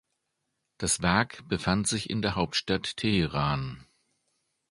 [0.79, 3.85] Das Werk befand sich in der Hauptstadt Teheran.